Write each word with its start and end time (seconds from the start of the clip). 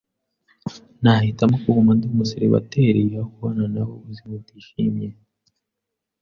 Nahitamo 1.01 1.55
kuguma 1.63 1.91
ndi 1.95 2.05
umuseribateri 2.13 3.01
aho 3.17 3.27
kubana 3.33 3.63
na 3.73 3.81
we 3.87 3.91
ubuzima 3.99 4.33
butishimye. 4.39 5.07